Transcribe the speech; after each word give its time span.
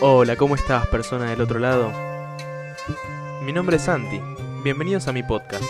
Hola, 0.00 0.36
¿cómo 0.36 0.54
estás, 0.54 0.86
persona 0.86 1.30
del 1.30 1.40
otro 1.40 1.58
lado? 1.58 1.92
Mi 3.42 3.52
nombre 3.52 3.78
es 3.78 3.82
Santi. 3.82 4.20
Bienvenidos 4.62 5.08
a 5.08 5.12
mi 5.12 5.24
podcast. 5.24 5.64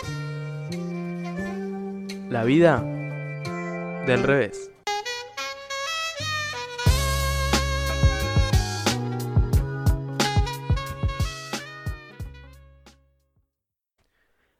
La 2.29 2.45
vida 2.45 2.83
del 4.06 4.22
revés. 4.22 4.71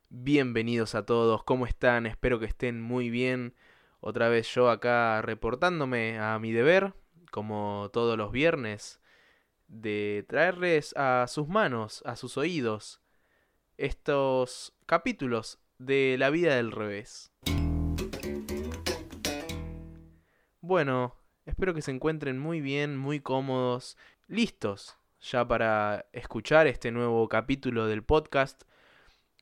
Bienvenidos 0.09 0.95
a 0.95 1.05
todos, 1.05 1.45
¿cómo 1.45 1.67
están? 1.67 2.07
Espero 2.07 2.41
que 2.41 2.47
estén 2.47 2.81
muy 2.81 3.11
bien. 3.11 3.55
Otra 4.01 4.31
vez 4.31 4.49
yo 4.55 4.71
acá 4.71 5.21
reportándome 5.21 6.19
a 6.19 6.39
mi 6.39 6.53
deber, 6.53 6.95
como 7.31 7.91
todos 7.93 8.17
los 8.17 8.33
viernes, 8.33 8.99
de 9.69 10.25
traerles 10.29 10.95
a 10.97 11.27
sus 11.29 11.47
manos, 11.47 12.03
a 12.05 12.17
sus 12.17 12.37
oídos, 12.37 13.01
estos 13.77 14.75
capítulos 14.87 15.59
de 15.79 16.17
la 16.19 16.31
vida 16.31 16.57
del 16.57 16.73
revés. 16.73 17.31
Bueno, 20.61 21.15
espero 21.47 21.73
que 21.73 21.83
se 21.83 21.93
encuentren 21.93 22.39
muy 22.39 22.61
bien, 22.61 22.97
muy 22.97 23.21
cómodos, 23.21 23.97
listos 24.27 24.99
ya 25.21 25.47
para 25.47 26.07
escuchar 26.13 26.67
este 26.67 26.91
nuevo 26.91 27.29
capítulo 27.29 27.87
del 27.87 28.05
podcast. 28.05 28.63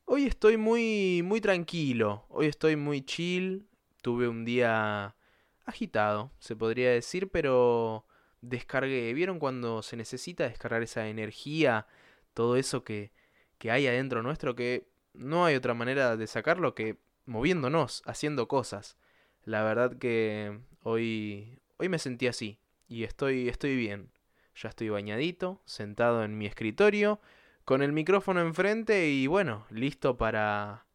Hoy 0.04 0.24
estoy 0.26 0.56
muy 0.56 1.22
muy 1.24 1.40
tranquilo, 1.40 2.26
hoy 2.28 2.46
estoy 2.46 2.76
muy 2.76 3.02
chill, 3.02 3.68
tuve 4.02 4.28
un 4.28 4.44
día 4.44 5.16
agitado, 5.64 6.30
se 6.38 6.56
podría 6.56 6.90
decir, 6.90 7.30
pero 7.30 8.06
descargué. 8.40 9.12
¿Vieron 9.14 9.38
cuando 9.38 9.82
se 9.82 9.96
necesita 9.96 10.44
descargar 10.44 10.82
esa 10.82 11.08
energía, 11.08 11.86
todo 12.34 12.56
eso 12.56 12.84
que, 12.84 13.12
que 13.58 13.70
hay 13.70 13.86
adentro 13.86 14.22
nuestro, 14.22 14.54
que 14.54 14.88
no 15.14 15.44
hay 15.44 15.56
otra 15.56 15.74
manera 15.74 16.16
de 16.16 16.26
sacarlo 16.26 16.74
que 16.74 16.98
moviéndonos, 17.24 18.02
haciendo 18.06 18.48
cosas? 18.48 18.96
La 19.44 19.62
verdad 19.62 19.96
que 19.98 20.58
hoy, 20.82 21.60
hoy 21.78 21.88
me 21.88 21.98
sentí 21.98 22.26
así 22.26 22.58
y 22.88 23.04
estoy, 23.04 23.48
estoy 23.48 23.76
bien. 23.76 24.10
Ya 24.54 24.70
estoy 24.70 24.88
bañadito, 24.88 25.60
sentado 25.66 26.24
en 26.24 26.38
mi 26.38 26.46
escritorio, 26.46 27.20
con 27.64 27.82
el 27.82 27.92
micrófono 27.92 28.40
enfrente 28.40 29.08
y 29.10 29.26
bueno, 29.26 29.66
listo 29.70 30.16
para 30.16 30.86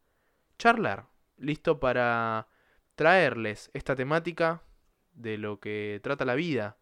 charlar, 0.58 1.06
listo 1.36 1.78
para 1.78 2.48
traerles 2.94 3.70
esta 3.74 3.94
temática 3.94 4.62
de 5.12 5.38
lo 5.38 5.60
que 5.60 6.00
trata 6.02 6.24
la 6.24 6.34
vida, 6.34 6.78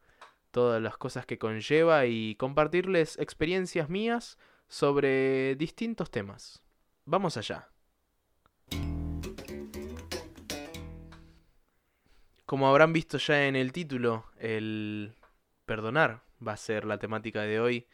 todas 0.51 0.83
las 0.83 0.97
cosas 0.97 1.27
que 1.27 1.39
conlleva 1.39 2.06
y 2.06 2.34
compartirles 2.37 3.19
experiencias 3.19 3.89
mías 3.89 4.39
sobre 4.69 5.56
distintos 5.56 6.11
temas. 6.11 6.62
Vamos 7.05 7.37
allá. 7.37 7.69
Como 12.47 12.69
habrán 12.69 12.93
visto 12.93 13.19
ya 13.19 13.47
en 13.47 13.55
el 13.55 13.73
título, 13.73 14.27
el 14.39 15.15
perdonar 15.67 16.23
va 16.45 16.53
a 16.53 16.56
ser 16.56 16.84
la 16.84 16.98
temática 16.98 17.43
de 17.43 17.61
hoy. 17.61 17.87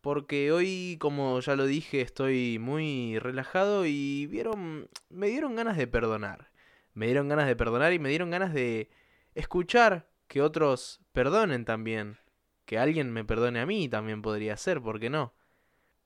Porque 0.00 0.50
hoy, 0.52 0.96
como 1.00 1.40
ya 1.40 1.56
lo 1.56 1.66
dije, 1.66 2.00
estoy 2.00 2.58
muy 2.58 3.18
relajado 3.18 3.84
y 3.84 4.26
vieron, 4.26 4.88
me 5.10 5.26
dieron 5.26 5.56
ganas 5.56 5.76
de 5.76 5.86
perdonar. 5.86 6.50
Me 6.94 7.06
dieron 7.06 7.28
ganas 7.28 7.46
de 7.46 7.56
perdonar 7.56 7.92
y 7.92 7.98
me 7.98 8.08
dieron 8.08 8.30
ganas 8.30 8.54
de 8.54 8.90
escuchar 9.34 10.09
que 10.30 10.42
otros 10.42 11.00
perdonen 11.12 11.64
también. 11.64 12.16
Que 12.64 12.78
alguien 12.78 13.12
me 13.12 13.24
perdone 13.24 13.60
a 13.60 13.66
mí 13.66 13.88
también 13.88 14.22
podría 14.22 14.56
ser, 14.56 14.80
¿por 14.80 15.00
qué 15.00 15.10
no? 15.10 15.34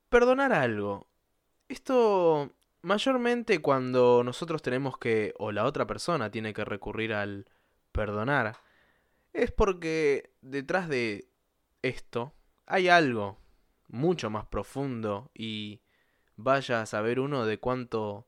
Perdonar 0.09 0.55
algo. 0.55 1.09
Esto 1.69 2.51
mayormente 2.81 3.61
cuando 3.61 4.25
nosotros 4.25 4.63
tenemos 4.63 4.97
que, 4.97 5.35
o 5.39 5.53
la 5.53 5.67
otra 5.67 5.87
persona 5.87 6.31
tiene 6.31 6.55
que 6.55 6.65
recurrir 6.65 7.13
al 7.13 7.51
perdonar, 7.93 8.57
es 9.35 9.53
porque 9.53 10.33
detrás 10.41 10.89
de 10.89 11.29
esto 11.83 12.33
hay 12.65 12.89
algo 12.89 13.37
mucho 13.89 14.31
más 14.31 14.47
profundo 14.47 15.31
y 15.35 15.83
vaya 16.37 16.81
a 16.81 16.87
saber 16.87 17.21
uno 17.21 17.45
de 17.45 17.59
cuánto 17.59 18.27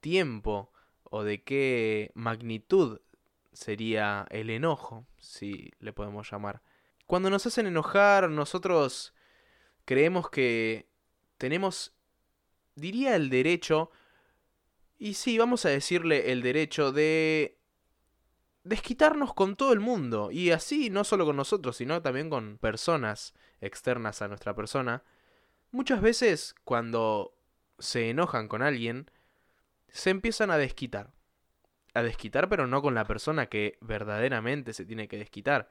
tiempo 0.00 0.70
o 1.04 1.24
de 1.24 1.42
qué 1.42 2.10
magnitud 2.14 3.00
sería 3.52 4.26
el 4.30 4.50
enojo, 4.50 5.06
si 5.18 5.72
le 5.78 5.92
podemos 5.92 6.30
llamar. 6.30 6.62
Cuando 7.06 7.30
nos 7.30 7.46
hacen 7.46 7.66
enojar, 7.66 8.30
nosotros 8.30 9.14
creemos 9.84 10.30
que 10.30 10.88
tenemos, 11.38 11.92
diría 12.74 13.16
el 13.16 13.28
derecho, 13.28 13.90
y 14.98 15.14
sí, 15.14 15.36
vamos 15.38 15.66
a 15.66 15.70
decirle 15.70 16.32
el 16.32 16.42
derecho 16.42 16.92
de 16.92 17.58
desquitarnos 18.64 19.34
con 19.34 19.56
todo 19.56 19.72
el 19.72 19.80
mundo, 19.80 20.30
y 20.30 20.50
así 20.50 20.90
no 20.90 21.04
solo 21.04 21.26
con 21.26 21.36
nosotros, 21.36 21.76
sino 21.76 22.00
también 22.00 22.30
con 22.30 22.58
personas 22.58 23.34
externas 23.60 24.22
a 24.22 24.28
nuestra 24.28 24.54
persona. 24.54 25.02
Muchas 25.70 26.00
veces 26.00 26.54
cuando 26.64 27.34
se 27.78 28.10
enojan 28.10 28.48
con 28.48 28.62
alguien, 28.62 29.10
se 29.88 30.10
empiezan 30.10 30.50
a 30.50 30.56
desquitar 30.56 31.12
a 31.94 32.02
desquitar, 32.02 32.48
pero 32.48 32.66
no 32.66 32.82
con 32.82 32.94
la 32.94 33.04
persona 33.04 33.46
que 33.46 33.78
verdaderamente 33.80 34.72
se 34.72 34.84
tiene 34.84 35.08
que 35.08 35.18
desquitar. 35.18 35.70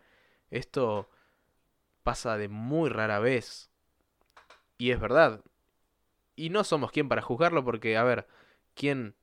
Esto 0.49 1.09
pasa 2.03 2.37
de 2.37 2.47
muy 2.47 2.89
rara 2.89 3.19
vez. 3.19 3.69
Y 4.77 4.91
es 4.91 4.99
verdad. 4.99 5.43
Y 6.35 6.49
no 6.49 6.63
somos 6.63 6.91
quien 6.91 7.09
para 7.09 7.21
juzgarlo 7.21 7.63
porque, 7.63 7.97
a 7.97 8.03
ver, 8.03 8.27
¿quién 8.73 9.15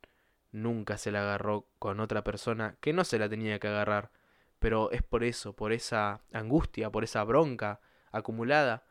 nunca 0.52 0.98
se 0.98 1.10
la 1.10 1.20
agarró 1.20 1.68
con 1.78 2.00
otra 2.00 2.24
persona 2.24 2.76
que 2.80 2.92
no 2.92 3.04
se 3.04 3.18
la 3.18 3.28
tenía 3.28 3.58
que 3.58 3.68
agarrar? 3.68 4.10
Pero 4.58 4.90
es 4.90 5.02
por 5.02 5.24
eso, 5.24 5.54
por 5.54 5.72
esa 5.72 6.20
angustia, 6.32 6.90
por 6.90 7.04
esa 7.04 7.22
bronca 7.24 7.80
acumulada. 8.10 8.84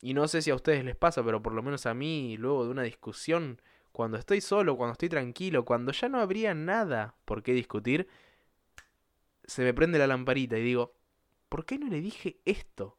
Y 0.00 0.14
no 0.14 0.26
sé 0.26 0.42
si 0.42 0.50
a 0.50 0.54
ustedes 0.54 0.84
les 0.84 0.96
pasa, 0.96 1.24
pero 1.24 1.42
por 1.42 1.52
lo 1.52 1.62
menos 1.62 1.86
a 1.86 1.94
mí, 1.94 2.36
luego 2.36 2.64
de 2.64 2.70
una 2.70 2.82
discusión, 2.82 3.62
cuando 3.92 4.16
estoy 4.16 4.40
solo, 4.40 4.76
cuando 4.76 4.92
estoy 4.92 5.08
tranquilo, 5.08 5.64
cuando 5.64 5.92
ya 5.92 6.08
no 6.08 6.20
habría 6.20 6.54
nada 6.54 7.14
por 7.24 7.42
qué 7.42 7.52
discutir, 7.52 8.08
se 9.44 9.62
me 9.62 9.74
prende 9.74 9.98
la 9.98 10.06
lamparita 10.06 10.58
y 10.58 10.62
digo, 10.62 10.94
¿por 11.48 11.64
qué 11.66 11.78
no 11.78 11.88
le 11.88 12.00
dije 12.00 12.40
esto? 12.44 12.98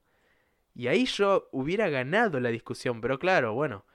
Y 0.76 0.88
ahí 0.88 1.06
yo 1.06 1.50
hubiera 1.52 1.90
ganado 1.90 2.40
la 2.40 2.50
discusión, 2.50 3.02
pero 3.02 3.20
claro, 3.20 3.54
bueno, 3.54 3.86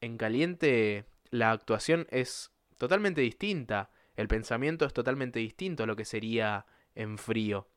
en 0.00 0.16
caliente 0.16 1.06
la 1.30 1.50
actuación 1.50 2.06
es 2.10 2.52
totalmente 2.78 3.20
distinta, 3.20 3.90
el 4.14 4.28
pensamiento 4.28 4.84
es 4.84 4.92
totalmente 4.92 5.38
distinto 5.40 5.82
a 5.82 5.86
lo 5.86 5.96
que 5.96 6.04
sería 6.04 6.66
en 6.94 7.18
frío. 7.18 7.68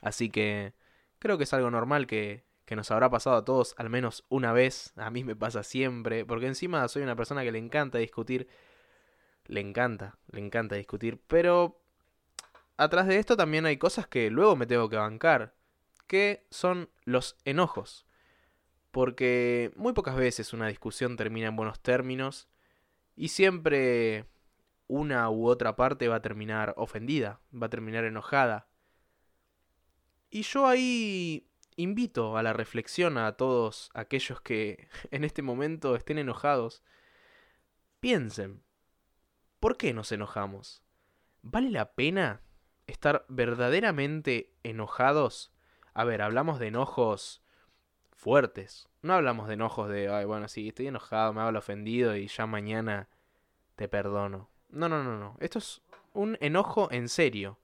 Así 0.00 0.30
que 0.30 0.74
creo 1.18 1.38
que 1.38 1.44
es 1.44 1.52
algo 1.52 1.70
normal 1.70 2.06
que, 2.06 2.44
que 2.72 2.76
nos 2.76 2.90
habrá 2.90 3.10
pasado 3.10 3.36
a 3.36 3.44
todos 3.44 3.74
al 3.76 3.90
menos 3.90 4.24
una 4.30 4.54
vez, 4.54 4.94
a 4.96 5.10
mí 5.10 5.24
me 5.24 5.36
pasa 5.36 5.62
siempre, 5.62 6.24
porque 6.24 6.46
encima 6.46 6.88
soy 6.88 7.02
una 7.02 7.14
persona 7.14 7.42
que 7.42 7.52
le 7.52 7.58
encanta 7.58 7.98
discutir, 7.98 8.48
le 9.44 9.60
encanta, 9.60 10.16
le 10.30 10.40
encanta 10.40 10.76
discutir, 10.76 11.20
pero 11.26 11.82
atrás 12.78 13.08
de 13.08 13.18
esto 13.18 13.36
también 13.36 13.66
hay 13.66 13.76
cosas 13.76 14.06
que 14.06 14.30
luego 14.30 14.56
me 14.56 14.64
tengo 14.64 14.88
que 14.88 14.96
bancar, 14.96 15.54
que 16.06 16.46
son 16.50 16.88
los 17.04 17.36
enojos, 17.44 18.06
porque 18.90 19.70
muy 19.76 19.92
pocas 19.92 20.16
veces 20.16 20.54
una 20.54 20.68
discusión 20.68 21.18
termina 21.18 21.48
en 21.48 21.56
buenos 21.56 21.78
términos 21.78 22.48
y 23.16 23.28
siempre 23.28 24.24
una 24.86 25.28
u 25.28 25.46
otra 25.46 25.76
parte 25.76 26.08
va 26.08 26.16
a 26.16 26.22
terminar 26.22 26.72
ofendida, 26.78 27.38
va 27.52 27.66
a 27.66 27.70
terminar 27.70 28.04
enojada. 28.04 28.66
Y 30.30 30.40
yo 30.40 30.66
ahí 30.66 31.51
invito 31.76 32.36
a 32.36 32.42
la 32.42 32.52
reflexión 32.52 33.18
a 33.18 33.32
todos 33.32 33.90
aquellos 33.94 34.40
que 34.40 34.88
en 35.10 35.24
este 35.24 35.42
momento 35.42 35.96
estén 35.96 36.18
enojados. 36.18 36.82
Piensen, 38.00 38.62
¿por 39.60 39.76
qué 39.76 39.94
nos 39.94 40.12
enojamos? 40.12 40.82
¿Vale 41.42 41.70
la 41.70 41.92
pena 41.94 42.42
estar 42.86 43.24
verdaderamente 43.28 44.52
enojados? 44.62 45.52
A 45.94 46.04
ver, 46.04 46.22
hablamos 46.22 46.58
de 46.58 46.68
enojos 46.68 47.42
fuertes. 48.12 48.88
No 49.02 49.14
hablamos 49.14 49.48
de 49.48 49.54
enojos 49.54 49.88
de, 49.88 50.08
ay, 50.08 50.24
bueno, 50.24 50.48
sí, 50.48 50.68
estoy 50.68 50.86
enojado, 50.86 51.32
me 51.32 51.42
hablo 51.42 51.58
ofendido 51.58 52.16
y 52.16 52.28
ya 52.28 52.46
mañana 52.46 53.08
te 53.76 53.88
perdono. 53.88 54.48
No, 54.68 54.88
no, 54.88 55.02
no, 55.02 55.18
no. 55.18 55.36
Esto 55.40 55.58
es 55.58 55.82
un 56.12 56.38
enojo 56.40 56.88
en 56.92 57.08
serio. 57.08 57.58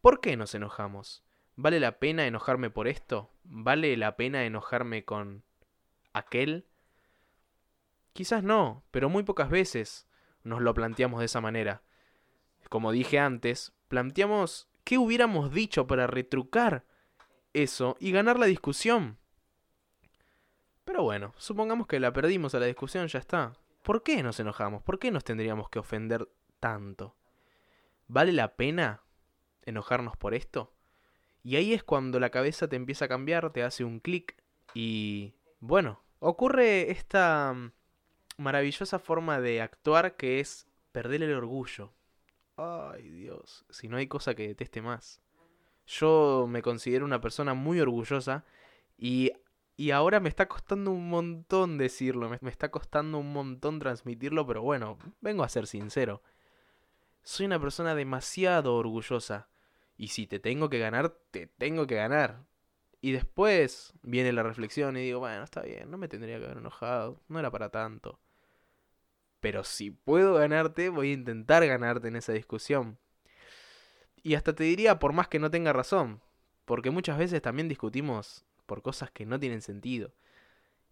¿Por 0.00 0.20
qué 0.20 0.36
nos 0.36 0.54
enojamos? 0.54 1.22
¿Vale 1.56 1.78
la 1.78 1.98
pena 1.98 2.26
enojarme 2.26 2.70
por 2.70 2.88
esto? 2.88 3.30
¿Vale 3.44 3.96
la 3.96 4.16
pena 4.16 4.44
enojarme 4.44 5.04
con 5.04 5.44
aquel? 6.12 6.66
Quizás 8.12 8.42
no, 8.42 8.84
pero 8.90 9.08
muy 9.08 9.22
pocas 9.22 9.50
veces 9.50 10.08
nos 10.42 10.60
lo 10.60 10.74
planteamos 10.74 11.20
de 11.20 11.26
esa 11.26 11.40
manera. 11.40 11.82
Como 12.68 12.92
dije 12.92 13.18
antes, 13.18 13.72
planteamos 13.88 14.68
qué 14.84 14.98
hubiéramos 14.98 15.52
dicho 15.52 15.86
para 15.86 16.06
retrucar 16.06 16.84
eso 17.52 17.96
y 18.00 18.10
ganar 18.10 18.38
la 18.38 18.46
discusión. 18.46 19.18
Pero 20.84 21.02
bueno, 21.02 21.34
supongamos 21.36 21.86
que 21.86 22.00
la 22.00 22.12
perdimos 22.12 22.54
a 22.54 22.60
la 22.60 22.66
discusión, 22.66 23.06
ya 23.06 23.18
está. 23.18 23.54
¿Por 23.82 24.02
qué 24.02 24.22
nos 24.22 24.40
enojamos? 24.40 24.82
¿Por 24.82 24.98
qué 24.98 25.10
nos 25.10 25.24
tendríamos 25.24 25.68
que 25.68 25.78
ofender 25.78 26.28
tanto? 26.60 27.16
¿Vale 28.06 28.32
la 28.32 28.56
pena 28.56 29.02
enojarnos 29.62 30.16
por 30.16 30.34
esto? 30.34 30.73
Y 31.44 31.56
ahí 31.56 31.74
es 31.74 31.84
cuando 31.84 32.18
la 32.18 32.30
cabeza 32.30 32.68
te 32.68 32.76
empieza 32.76 33.04
a 33.04 33.08
cambiar, 33.08 33.52
te 33.52 33.62
hace 33.62 33.84
un 33.84 34.00
clic 34.00 34.34
y 34.72 35.34
bueno, 35.60 36.02
ocurre 36.18 36.90
esta 36.90 37.52
mm, 37.52 37.72
maravillosa 38.38 38.98
forma 38.98 39.40
de 39.40 39.60
actuar 39.60 40.16
que 40.16 40.40
es 40.40 40.66
perder 40.90 41.22
el 41.22 41.34
orgullo. 41.34 41.92
Ay 42.56 43.10
Dios, 43.10 43.66
si 43.68 43.88
no 43.88 43.98
hay 43.98 44.06
cosa 44.06 44.34
que 44.34 44.48
deteste 44.48 44.80
más. 44.80 45.20
Yo 45.86 46.46
me 46.48 46.62
considero 46.62 47.04
una 47.04 47.20
persona 47.20 47.52
muy 47.52 47.78
orgullosa 47.78 48.46
y, 48.96 49.30
y 49.76 49.90
ahora 49.90 50.20
me 50.20 50.30
está 50.30 50.48
costando 50.48 50.92
un 50.92 51.10
montón 51.10 51.76
decirlo, 51.76 52.30
me, 52.30 52.38
me 52.40 52.50
está 52.50 52.70
costando 52.70 53.18
un 53.18 53.34
montón 53.34 53.80
transmitirlo, 53.80 54.46
pero 54.46 54.62
bueno, 54.62 54.96
vengo 55.20 55.44
a 55.44 55.48
ser 55.50 55.66
sincero. 55.66 56.22
Soy 57.22 57.44
una 57.44 57.60
persona 57.60 57.94
demasiado 57.94 58.76
orgullosa. 58.76 59.48
Y 59.96 60.08
si 60.08 60.26
te 60.26 60.38
tengo 60.38 60.68
que 60.68 60.78
ganar, 60.78 61.16
te 61.30 61.46
tengo 61.46 61.86
que 61.86 61.96
ganar. 61.96 62.44
Y 63.00 63.12
después 63.12 63.92
viene 64.02 64.32
la 64.32 64.42
reflexión 64.42 64.96
y 64.96 65.02
digo, 65.02 65.20
bueno, 65.20 65.44
está 65.44 65.62
bien, 65.62 65.90
no 65.90 65.98
me 65.98 66.08
tendría 66.08 66.38
que 66.38 66.46
haber 66.46 66.58
enojado, 66.58 67.20
no 67.28 67.38
era 67.38 67.50
para 67.50 67.68
tanto. 67.68 68.18
Pero 69.40 69.62
si 69.62 69.90
puedo 69.90 70.34
ganarte, 70.34 70.88
voy 70.88 71.10
a 71.10 71.12
intentar 71.12 71.66
ganarte 71.66 72.08
en 72.08 72.16
esa 72.16 72.32
discusión. 72.32 72.98
Y 74.22 74.36
hasta 74.36 74.54
te 74.54 74.64
diría, 74.64 74.98
por 74.98 75.12
más 75.12 75.28
que 75.28 75.38
no 75.38 75.50
tenga 75.50 75.74
razón, 75.74 76.22
porque 76.64 76.90
muchas 76.90 77.18
veces 77.18 77.42
también 77.42 77.68
discutimos 77.68 78.46
por 78.64 78.80
cosas 78.80 79.10
que 79.10 79.26
no 79.26 79.38
tienen 79.38 79.60
sentido. 79.60 80.14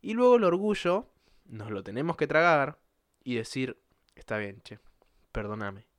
Y 0.03 0.13
luego 0.13 0.37
el 0.37 0.45
orgullo 0.45 1.09
nos 1.47 1.71
lo 1.71 1.83
tenemos 1.83 2.19
que 2.19 2.27
tragar 2.27 2.79
y 3.25 3.37
decir, 3.37 3.81
está 4.15 4.37
bien, 4.37 4.61
che, 4.63 4.81
perdóname. 5.33 5.92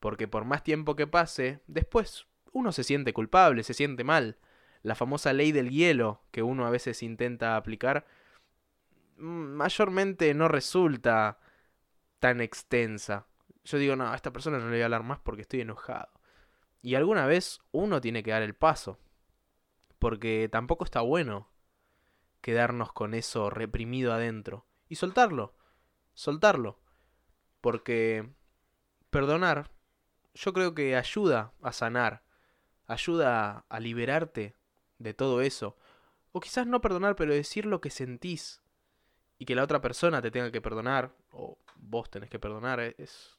Porque 0.00 0.26
por 0.26 0.44
más 0.44 0.64
tiempo 0.64 0.96
que 0.96 1.06
pase, 1.06 1.60
después 1.66 2.26
uno 2.52 2.72
se 2.72 2.84
siente 2.84 3.12
culpable, 3.12 3.62
se 3.62 3.74
siente 3.74 4.02
mal. 4.02 4.38
La 4.82 4.94
famosa 4.94 5.32
ley 5.32 5.52
del 5.52 5.70
hielo 5.70 6.22
que 6.30 6.42
uno 6.42 6.66
a 6.66 6.70
veces 6.70 7.02
intenta 7.02 7.56
aplicar, 7.56 8.06
mm, 9.18 9.54
mayormente 9.54 10.32
no 10.34 10.48
resulta 10.48 11.38
tan 12.18 12.40
extensa. 12.40 13.26
Yo 13.64 13.78
digo, 13.78 13.94
no, 13.94 14.08
a 14.10 14.16
esta 14.16 14.32
persona 14.32 14.58
no 14.58 14.64
le 14.64 14.72
voy 14.72 14.80
a 14.80 14.86
hablar 14.86 15.02
más 15.02 15.18
porque 15.20 15.42
estoy 15.42 15.60
enojado. 15.60 16.08
Y 16.82 16.94
alguna 16.94 17.26
vez 17.26 17.60
uno 17.72 18.00
tiene 18.00 18.22
que 18.22 18.30
dar 18.30 18.42
el 18.42 18.54
paso. 18.54 18.98
Porque 19.98 20.48
tampoco 20.50 20.84
está 20.84 21.02
bueno 21.02 21.50
quedarnos 22.40 22.92
con 22.92 23.12
eso 23.12 23.50
reprimido 23.50 24.14
adentro. 24.14 24.66
Y 24.88 24.94
soltarlo. 24.94 25.54
Soltarlo. 26.14 26.80
Porque 27.60 28.30
perdonar 29.10 29.70
yo 30.34 30.52
creo 30.52 30.74
que 30.74 30.96
ayuda 30.96 31.52
a 31.62 31.72
sanar, 31.72 32.22
ayuda 32.86 33.64
a 33.68 33.80
liberarte 33.80 34.56
de 34.98 35.14
todo 35.14 35.40
eso. 35.40 35.76
O 36.32 36.40
quizás 36.40 36.66
no 36.66 36.80
perdonar, 36.80 37.16
pero 37.16 37.34
decir 37.34 37.66
lo 37.66 37.80
que 37.80 37.90
sentís 37.90 38.62
y 39.38 39.46
que 39.46 39.54
la 39.54 39.64
otra 39.64 39.80
persona 39.80 40.22
te 40.22 40.30
tenga 40.30 40.52
que 40.52 40.60
perdonar, 40.60 41.12
o 41.32 41.58
vos 41.76 42.10
tenés 42.10 42.30
que 42.30 42.38
perdonar, 42.38 42.80
e-, 42.80 42.94
es, 42.98 43.38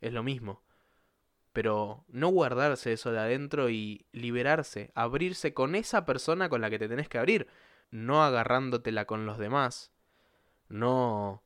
es 0.00 0.12
lo 0.12 0.22
mismo. 0.22 0.62
Pero 1.52 2.04
no 2.08 2.28
guardarse 2.28 2.92
eso 2.92 3.10
de 3.10 3.18
adentro 3.18 3.70
y 3.70 4.06
liberarse, 4.12 4.92
abrirse 4.94 5.54
con 5.54 5.74
esa 5.74 6.04
persona 6.04 6.48
con 6.48 6.60
la 6.60 6.70
que 6.70 6.78
te 6.78 6.88
tenés 6.88 7.08
que 7.08 7.18
abrir, 7.18 7.48
no 7.90 8.22
agarrándotela 8.22 9.06
con 9.06 9.24
los 9.24 9.38
demás, 9.38 9.92
no 10.68 11.42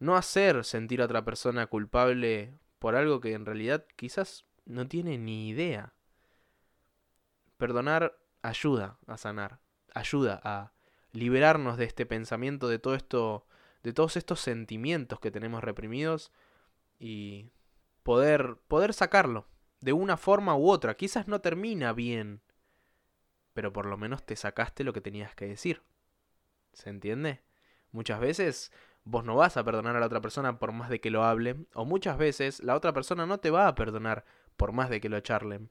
no 0.00 0.16
hacer 0.16 0.64
sentir 0.64 1.02
a 1.02 1.04
otra 1.04 1.24
persona 1.24 1.66
culpable 1.66 2.58
por 2.80 2.96
algo 2.96 3.20
que 3.20 3.34
en 3.34 3.46
realidad 3.46 3.86
quizás 3.94 4.46
no 4.64 4.88
tiene 4.88 5.18
ni 5.18 5.48
idea. 5.48 5.92
Perdonar 7.58 8.18
ayuda 8.42 8.98
a 9.06 9.18
sanar, 9.18 9.60
ayuda 9.94 10.40
a 10.42 10.72
liberarnos 11.12 11.76
de 11.76 11.84
este 11.84 12.06
pensamiento, 12.06 12.68
de 12.68 12.78
todo 12.78 12.94
esto, 12.94 13.46
de 13.82 13.92
todos 13.92 14.16
estos 14.16 14.40
sentimientos 14.40 15.20
que 15.20 15.30
tenemos 15.30 15.62
reprimidos 15.62 16.32
y 16.98 17.50
poder 18.02 18.56
poder 18.66 18.94
sacarlo 18.94 19.46
de 19.80 19.92
una 19.92 20.16
forma 20.16 20.56
u 20.56 20.70
otra. 20.70 20.96
Quizás 20.96 21.28
no 21.28 21.42
termina 21.42 21.92
bien, 21.92 22.40
pero 23.52 23.74
por 23.74 23.84
lo 23.84 23.98
menos 23.98 24.24
te 24.24 24.36
sacaste 24.36 24.84
lo 24.84 24.94
que 24.94 25.02
tenías 25.02 25.34
que 25.34 25.46
decir. 25.46 25.82
¿Se 26.72 26.88
entiende? 26.88 27.42
Muchas 27.92 28.20
veces 28.20 28.72
vos 29.04 29.24
no 29.24 29.36
vas 29.36 29.56
a 29.56 29.64
perdonar 29.64 29.96
a 29.96 30.00
la 30.00 30.06
otra 30.06 30.20
persona 30.20 30.58
por 30.58 30.72
más 30.72 30.90
de 30.90 31.00
que 31.00 31.10
lo 31.10 31.24
hablen, 31.24 31.68
o 31.74 31.84
muchas 31.84 32.18
veces 32.18 32.62
la 32.62 32.74
otra 32.74 32.92
persona 32.92 33.26
no 33.26 33.38
te 33.38 33.50
va 33.50 33.66
a 33.66 33.74
perdonar 33.74 34.24
por 34.56 34.72
más 34.72 34.90
de 34.90 35.00
que 35.00 35.08
lo 35.08 35.20
charlen. 35.20 35.70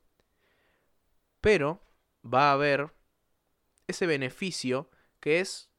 Pero 1.41 1.81
va 2.25 2.49
a 2.49 2.53
haber 2.53 2.93
ese 3.87 4.07
beneficio 4.07 4.89
que 5.19 5.39
es, 5.39 5.69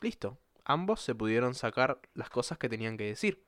listo, 0.00 0.38
ambos 0.64 1.00
se 1.00 1.14
pudieron 1.14 1.54
sacar 1.54 2.00
las 2.14 2.30
cosas 2.30 2.58
que 2.58 2.68
tenían 2.68 2.96
que 2.96 3.04
decir. 3.04 3.46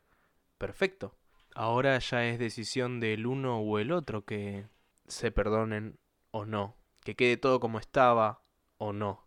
Perfecto. 0.58 1.16
Ahora 1.54 1.98
ya 1.98 2.26
es 2.26 2.38
decisión 2.38 3.00
del 3.00 3.26
uno 3.26 3.60
o 3.60 3.78
el 3.78 3.92
otro 3.92 4.24
que 4.24 4.68
se 5.06 5.30
perdonen 5.30 5.98
o 6.30 6.44
no, 6.44 6.76
que 7.02 7.16
quede 7.16 7.36
todo 7.36 7.60
como 7.60 7.78
estaba 7.78 8.42
o 8.78 8.92
no. 8.92 9.26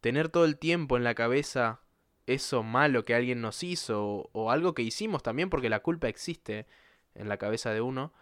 Tener 0.00 0.28
todo 0.28 0.44
el 0.44 0.58
tiempo 0.58 0.96
en 0.96 1.04
la 1.04 1.14
cabeza 1.14 1.82
eso 2.34 2.62
malo 2.62 3.04
que 3.04 3.14
alguien 3.14 3.40
nos 3.40 3.62
hizo 3.62 4.30
o, 4.32 4.50
algo 4.50 4.74
que 4.74 4.82
hicimos 4.82 5.22
también 5.22 5.50
porque 5.50 5.68
la 5.68 5.80
culpa 5.80 6.08
existe 6.08 6.66
en 7.14 7.28
la 7.28 7.38
cabeza 7.38 7.72
de 7.72 7.80
uno, 7.80 8.12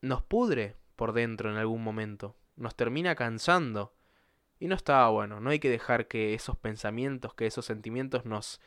nos 0.00 0.22
pudre 0.22 0.76
por 0.96 1.12
dentro 1.12 1.50
en 1.50 1.56
algún 1.56 1.82
momento, 1.82 2.36
nos 2.56 2.74
termina 2.74 3.14
cansando. 3.14 3.94
Y 4.58 4.68
no 4.68 4.76
está 4.76 5.08
bueno, 5.08 5.40
no 5.40 5.50
hay 5.50 5.58
que 5.58 5.70
dejar 5.70 6.06
que 6.06 6.34
esos 6.34 6.56
pensamientos, 6.56 7.34
que 7.34 7.46
esos 7.46 7.64
sentimientos 7.64 8.24
nos 8.24 8.60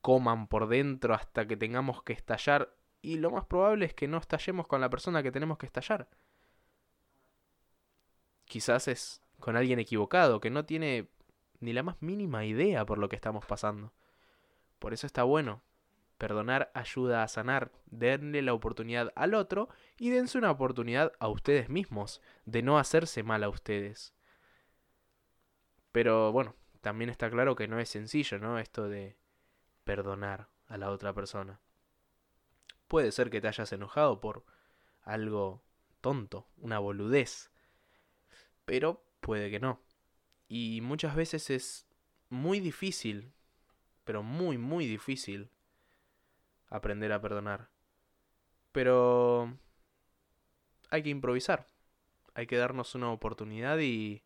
coman 0.00 0.46
por 0.46 0.68
dentro 0.68 1.14
hasta 1.14 1.46
que 1.46 1.56
tengamos 1.56 2.02
que 2.02 2.12
estallar. 2.12 2.74
Y 3.00 3.16
lo 3.16 3.30
más 3.30 3.46
probable 3.46 3.86
es 3.86 3.94
que 3.94 4.06
no 4.06 4.18
estallemos 4.18 4.68
con 4.68 4.80
la 4.80 4.90
persona 4.90 5.22
que 5.22 5.32
tenemos 5.32 5.58
que 5.58 5.66
estallar. 5.66 6.08
Quizás 8.44 8.86
es 8.86 9.20
con 9.40 9.56
alguien 9.56 9.80
equivocado, 9.80 10.40
que 10.40 10.50
no 10.50 10.64
tiene 10.64 11.08
ni 11.62 11.72
la 11.72 11.82
más 11.82 12.02
mínima 12.02 12.44
idea 12.44 12.84
por 12.84 12.98
lo 12.98 13.08
que 13.08 13.16
estamos 13.16 13.46
pasando. 13.46 13.92
Por 14.78 14.92
eso 14.92 15.06
está 15.06 15.22
bueno. 15.22 15.62
Perdonar 16.18 16.70
ayuda 16.74 17.22
a 17.22 17.28
sanar. 17.28 17.70
Denle 17.86 18.42
la 18.42 18.52
oportunidad 18.52 19.12
al 19.14 19.34
otro 19.34 19.68
y 19.96 20.10
dense 20.10 20.38
una 20.38 20.50
oportunidad 20.50 21.12
a 21.20 21.28
ustedes 21.28 21.68
mismos 21.68 22.20
de 22.44 22.62
no 22.62 22.78
hacerse 22.78 23.22
mal 23.22 23.44
a 23.44 23.48
ustedes. 23.48 24.12
Pero 25.92 26.32
bueno, 26.32 26.56
también 26.80 27.10
está 27.10 27.30
claro 27.30 27.54
que 27.54 27.68
no 27.68 27.78
es 27.78 27.88
sencillo, 27.88 28.38
¿no? 28.38 28.58
Esto 28.58 28.88
de 28.88 29.16
perdonar 29.84 30.48
a 30.66 30.76
la 30.78 30.90
otra 30.90 31.12
persona. 31.12 31.60
Puede 32.88 33.12
ser 33.12 33.30
que 33.30 33.40
te 33.40 33.48
hayas 33.48 33.72
enojado 33.72 34.20
por 34.20 34.44
algo 35.02 35.62
tonto, 36.00 36.48
una 36.56 36.80
boludez. 36.80 37.52
Pero 38.64 39.04
puede 39.20 39.50
que 39.50 39.60
no. 39.60 39.80
Y 40.54 40.82
muchas 40.82 41.16
veces 41.16 41.48
es 41.48 41.86
muy 42.28 42.60
difícil, 42.60 43.32
pero 44.04 44.22
muy, 44.22 44.58
muy 44.58 44.86
difícil 44.86 45.48
aprender 46.68 47.10
a 47.10 47.22
perdonar. 47.22 47.70
Pero 48.70 49.56
hay 50.90 51.02
que 51.02 51.08
improvisar. 51.08 51.70
Hay 52.34 52.46
que 52.46 52.58
darnos 52.58 52.94
una 52.94 53.10
oportunidad 53.10 53.78
y 53.78 54.24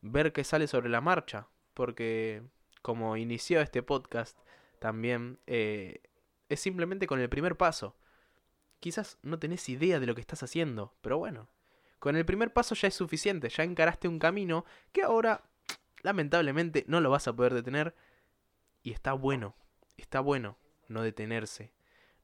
ver 0.00 0.32
qué 0.32 0.44
sale 0.44 0.68
sobre 0.68 0.90
la 0.90 1.00
marcha. 1.00 1.48
Porque 1.74 2.44
como 2.80 3.16
inició 3.16 3.60
este 3.60 3.82
podcast, 3.82 4.38
también 4.78 5.40
eh, 5.48 6.02
es 6.48 6.60
simplemente 6.60 7.08
con 7.08 7.18
el 7.18 7.28
primer 7.28 7.56
paso. 7.56 7.96
Quizás 8.78 9.18
no 9.22 9.40
tenés 9.40 9.68
idea 9.68 9.98
de 9.98 10.06
lo 10.06 10.14
que 10.14 10.20
estás 10.20 10.44
haciendo, 10.44 10.94
pero 11.00 11.18
bueno, 11.18 11.48
con 11.98 12.14
el 12.14 12.24
primer 12.24 12.52
paso 12.52 12.76
ya 12.76 12.86
es 12.86 12.94
suficiente, 12.94 13.48
ya 13.48 13.64
encaraste 13.64 14.06
un 14.06 14.20
camino 14.20 14.64
que 14.92 15.02
ahora 15.02 15.42
Lamentablemente 16.04 16.84
no 16.86 17.00
lo 17.00 17.08
vas 17.08 17.26
a 17.28 17.32
poder 17.32 17.54
detener. 17.54 17.94
Y 18.82 18.92
está 18.92 19.14
bueno, 19.14 19.56
está 19.96 20.20
bueno 20.20 20.58
no 20.86 21.00
detenerse. 21.00 21.72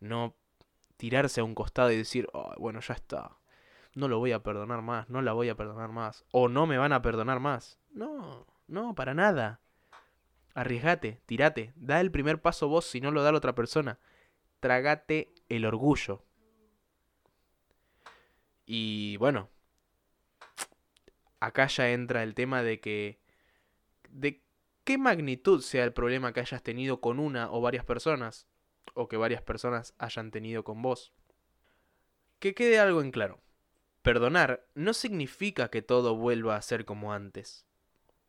No 0.01 0.37
tirarse 0.99 1.41
a 1.41 1.45
un 1.45 1.55
costado 1.55 1.91
y 1.91 1.97
decir, 1.97 2.29
bueno, 2.59 2.81
ya 2.81 2.93
está. 2.93 3.39
No 3.95 4.07
lo 4.07 4.19
voy 4.19 4.33
a 4.33 4.43
perdonar 4.43 4.83
más, 4.83 5.09
no 5.09 5.23
la 5.23 5.33
voy 5.33 5.49
a 5.49 5.57
perdonar 5.57 5.91
más. 5.91 6.27
O 6.31 6.51
no 6.51 6.67
me 6.67 6.77
van 6.77 6.93
a 6.93 7.01
perdonar 7.01 7.41
más. 7.41 7.81
No, 7.91 8.47
no, 8.69 8.95
para 8.95 9.15
nada. 9.15 9.61
Arriesgate, 10.53 11.23
tirate, 11.25 11.73
da 11.75 12.03
el 12.03 12.11
primer 12.11 12.43
paso 12.43 12.69
vos 12.69 12.85
si 12.85 13.01
no 13.01 13.11
lo 13.11 13.23
da 13.23 13.33
la 13.33 13.39
otra 13.39 13.55
persona. 13.55 13.99
Tragate 14.61 15.33
el 15.49 15.65
orgullo. 15.65 16.23
Y 18.67 19.17
bueno, 19.17 19.49
acá 21.41 21.67
ya 21.67 21.89
entra 21.93 22.23
el 22.23 22.35
tema 22.35 22.63
de 22.63 22.79
que 22.79 23.21
de 24.11 24.43
qué 24.85 24.99
magnitud 24.99 25.63
sea 25.63 25.85
el 25.85 25.93
problema 25.93 26.33
que 26.33 26.41
hayas 26.41 26.63
tenido 26.63 27.01
con 27.01 27.19
una 27.19 27.51
o 27.51 27.61
varias 27.61 27.85
personas, 27.85 28.47
o 28.95 29.09
que 29.09 29.17
varias 29.17 29.43
personas 29.43 29.95
hayan 29.99 30.31
tenido 30.31 30.65
con 30.65 30.83
vos. 30.83 31.13
Que 32.39 32.55
quede 32.55 32.79
algo 32.79 33.01
en 33.01 33.11
claro. 33.11 33.41
Perdonar 34.03 34.67
no 34.75 34.95
significa 34.95 35.71
que 35.71 35.83
todo 35.83 36.17
vuelva 36.17 36.57
a 36.57 36.63
ser 36.63 36.85
como 36.85 37.13
antes. 37.13 37.67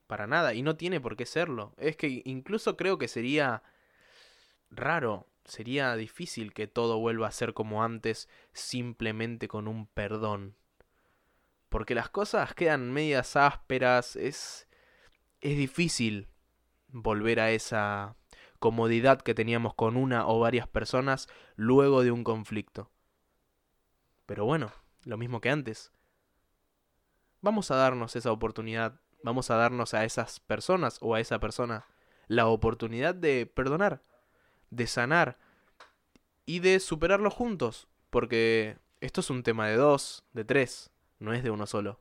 Para 0.07 0.27
nada, 0.27 0.53
y 0.53 0.61
no 0.61 0.75
tiene 0.75 0.99
por 0.99 1.15
qué 1.15 1.25
serlo. 1.25 1.73
Es 1.77 1.95
que 1.95 2.21
incluso 2.25 2.75
creo 2.75 2.97
que 2.97 3.07
sería 3.07 3.63
raro, 4.69 5.27
sería 5.45 5.95
difícil 5.95 6.53
que 6.53 6.67
todo 6.67 6.99
vuelva 6.99 7.27
a 7.27 7.31
ser 7.31 7.53
como 7.53 7.83
antes 7.83 8.27
simplemente 8.51 9.47
con 9.47 9.67
un 9.67 9.87
perdón. 9.87 10.55
Porque 11.69 11.95
las 11.95 12.09
cosas 12.09 12.53
quedan 12.53 12.91
medias 12.91 13.37
ásperas, 13.37 14.17
es 14.17 14.67
es 15.41 15.57
difícil 15.57 16.29
volver 16.87 17.39
a 17.39 17.51
esa 17.51 18.15
comodidad 18.59 19.21
que 19.21 19.33
teníamos 19.33 19.73
con 19.73 19.97
una 19.97 20.27
o 20.27 20.39
varias 20.39 20.67
personas 20.67 21.27
luego 21.55 22.03
de 22.03 22.11
un 22.11 22.23
conflicto. 22.23 22.91
Pero 24.27 24.45
bueno, 24.45 24.71
lo 25.03 25.17
mismo 25.17 25.41
que 25.41 25.49
antes. 25.49 25.91
Vamos 27.41 27.71
a 27.71 27.75
darnos 27.75 28.15
esa 28.15 28.31
oportunidad, 28.31 29.01
vamos 29.23 29.49
a 29.49 29.55
darnos 29.55 29.95
a 29.95 30.05
esas 30.05 30.39
personas 30.39 30.99
o 31.01 31.15
a 31.15 31.19
esa 31.19 31.39
persona 31.39 31.85
la 32.27 32.47
oportunidad 32.47 33.15
de 33.15 33.47
perdonar, 33.47 34.03
de 34.69 34.85
sanar 34.85 35.39
y 36.45 36.59
de 36.59 36.79
superarlo 36.79 37.31
juntos, 37.31 37.87
porque 38.11 38.77
esto 38.99 39.21
es 39.21 39.29
un 39.31 39.41
tema 39.41 39.67
de 39.67 39.75
dos, 39.75 40.23
de 40.33 40.45
tres, 40.45 40.91
no 41.17 41.33
es 41.33 41.43
de 41.43 41.49
uno 41.49 41.65
solo. 41.65 41.99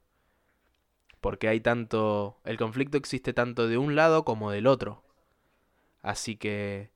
Porque 1.21 1.49
hay 1.49 1.61
tanto, 1.61 2.41
el 2.45 2.57
conflicto 2.57 2.97
existe 2.97 3.33
tanto 3.33 3.69
de 3.69 3.79
un 3.79 3.95
lado 3.95 4.25
como 4.25 4.50
del 4.50 4.67
otro. 4.67 5.03
Así 6.03 6.37
que 6.37 6.91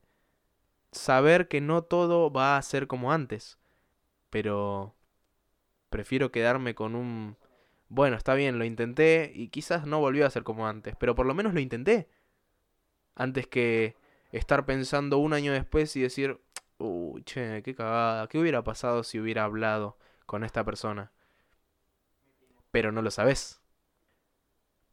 saber 0.92 1.48
que 1.48 1.60
no 1.60 1.82
todo 1.82 2.32
va 2.32 2.56
a 2.56 2.62
ser 2.62 2.86
como 2.86 3.12
antes, 3.12 3.58
pero 4.30 4.94
prefiero 5.90 6.32
quedarme 6.32 6.74
con 6.74 6.94
un... 6.94 7.36
Bueno, 7.88 8.16
está 8.16 8.34
bien, 8.34 8.58
lo 8.58 8.64
intenté 8.64 9.30
y 9.34 9.48
quizás 9.48 9.86
no 9.86 10.00
volvió 10.00 10.26
a 10.26 10.30
ser 10.30 10.42
como 10.42 10.66
antes, 10.66 10.96
pero 10.96 11.14
por 11.14 11.26
lo 11.26 11.34
menos 11.34 11.54
lo 11.54 11.60
intenté. 11.60 12.08
Antes 13.14 13.46
que 13.46 13.96
estar 14.32 14.66
pensando 14.66 15.18
un 15.18 15.32
año 15.34 15.52
después 15.52 15.94
y 15.96 16.00
decir, 16.00 16.40
uy, 16.78 17.22
che, 17.24 17.62
qué 17.62 17.74
cagada, 17.74 18.26
¿qué 18.28 18.38
hubiera 18.38 18.64
pasado 18.64 19.04
si 19.04 19.20
hubiera 19.20 19.44
hablado 19.44 19.98
con 20.26 20.44
esta 20.44 20.64
persona? 20.64 21.12
Pero 22.70 22.90
no 22.90 23.02
lo 23.02 23.10
sabes. 23.10 23.63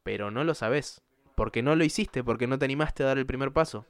Pero 0.02 0.30
no 0.30 0.44
lo 0.44 0.54
sabes. 0.54 1.02
Porque 1.34 1.62
no 1.62 1.76
lo 1.76 1.84
hiciste, 1.84 2.22
porque 2.22 2.46
no 2.46 2.58
te 2.58 2.64
animaste 2.64 3.02
a 3.02 3.06
dar 3.06 3.18
el 3.18 3.26
primer 3.26 3.52
paso. 3.52 3.86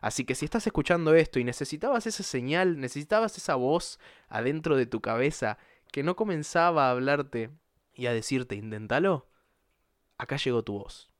Así 0.00 0.24
que 0.24 0.34
si 0.34 0.44
estás 0.44 0.66
escuchando 0.66 1.14
esto 1.14 1.38
y 1.38 1.44
necesitabas 1.44 2.06
esa 2.06 2.22
señal, 2.22 2.80
necesitabas 2.80 3.36
esa 3.36 3.54
voz 3.54 3.98
adentro 4.28 4.76
de 4.76 4.86
tu 4.86 5.00
cabeza 5.00 5.58
que 5.90 6.02
no 6.02 6.16
comenzaba 6.16 6.86
a 6.86 6.90
hablarte 6.90 7.50
y 7.94 8.06
a 8.06 8.12
decirte, 8.12 8.54
inténtalo, 8.54 9.28
acá 10.18 10.36
llegó 10.36 10.62
tu 10.62 10.78
voz. 10.78 11.10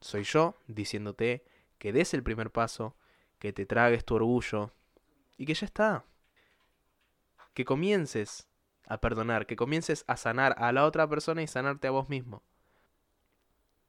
Soy 0.00 0.24
yo 0.24 0.54
diciéndote 0.66 1.44
que 1.78 1.92
des 1.92 2.14
el 2.14 2.22
primer 2.22 2.50
paso, 2.50 2.96
que 3.38 3.52
te 3.52 3.66
tragues 3.66 4.04
tu 4.04 4.16
orgullo 4.16 4.72
y 5.36 5.46
que 5.46 5.54
ya 5.54 5.66
está. 5.66 6.04
Que 7.54 7.64
comiences 7.64 8.48
a 8.86 9.00
perdonar, 9.00 9.46
que 9.46 9.56
comiences 9.56 10.04
a 10.06 10.16
sanar 10.16 10.54
a 10.58 10.72
la 10.72 10.84
otra 10.84 11.08
persona 11.08 11.42
y 11.42 11.46
sanarte 11.46 11.88
a 11.88 11.92
vos 11.92 12.08
mismo. 12.08 12.42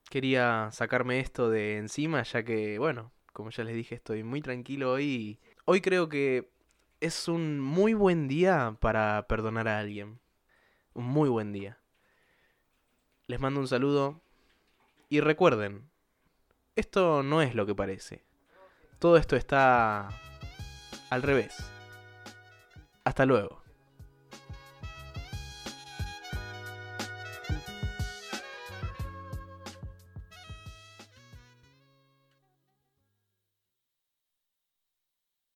Quería 0.10 0.70
sacarme 0.72 1.20
esto 1.20 1.50
de 1.50 1.78
encima 1.78 2.24
ya 2.24 2.44
que, 2.44 2.80
bueno, 2.80 3.12
como 3.32 3.52
ya 3.52 3.64
les 3.64 3.76
dije, 3.76 3.96
estoy 3.96 4.24
muy 4.24 4.42
tranquilo 4.42 4.92
hoy. 4.94 5.40
Hoy 5.66 5.82
creo 5.82 6.10
que 6.10 6.52
es 7.00 7.28
un 7.28 7.60
muy 7.60 7.94
buen 7.94 8.28
día 8.28 8.76
para 8.80 9.28
perdonar 9.28 9.68
a 9.68 9.80
alguien. 9.80 10.20
Un 10.94 11.06
muy 11.06 11.30
buen 11.30 11.54
día. 11.54 11.80
Les 13.28 13.40
mando 13.40 13.60
un 13.60 13.68
saludo. 13.68 14.22
Y 15.10 15.22
recuerden, 15.22 15.90
esto 16.76 17.24
no 17.24 17.42
es 17.42 17.54
lo 17.54 17.66
que 17.66 17.76
parece. 17.76 18.26
Todo 18.98 19.18
esto 19.18 19.36
está 19.36 20.10
al 21.10 21.22
revés. 21.22 21.56
Hasta 23.04 23.26
luego. 23.26 23.59